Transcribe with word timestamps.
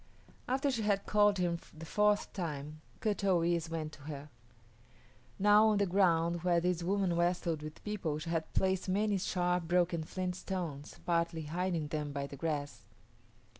After 0.47 0.71
she 0.71 0.81
had 0.81 1.05
called 1.05 1.37
him 1.37 1.59
the 1.77 1.85
fourth 1.85 2.33
time, 2.33 2.81
Kut 3.01 3.23
o 3.23 3.41
yis´ 3.41 3.69
went 3.69 3.91
to 3.91 4.01
her. 4.05 4.29
Now 5.37 5.67
on 5.67 5.77
the 5.77 5.85
ground 5.85 6.41
where 6.41 6.59
this 6.59 6.81
woman 6.81 7.15
wrestled 7.15 7.61
with 7.61 7.83
people 7.83 8.17
she 8.17 8.31
had 8.31 8.51
placed 8.55 8.89
many 8.89 9.19
sharp, 9.19 9.67
broken 9.67 10.03
flint 10.03 10.35
stones, 10.35 10.99
partly 11.05 11.43
hiding 11.43 11.89
them 11.89 12.11
by 12.13 12.25
the 12.25 12.35
grass. 12.35 12.87